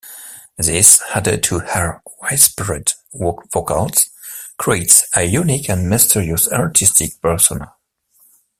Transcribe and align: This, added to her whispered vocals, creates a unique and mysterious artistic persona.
This, 0.57 0.99
added 1.13 1.43
to 1.43 1.59
her 1.59 2.01
whispered 2.23 2.93
vocals, 3.13 4.09
creates 4.57 5.05
a 5.15 5.21
unique 5.25 5.69
and 5.69 5.87
mysterious 5.87 6.49
artistic 6.51 7.21
persona. 7.21 7.75